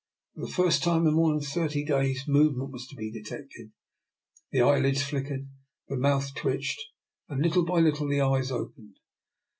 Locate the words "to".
2.87-2.95